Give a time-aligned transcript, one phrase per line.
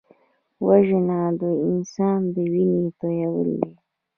[0.67, 3.71] وژنه د انسان وینه تویول دي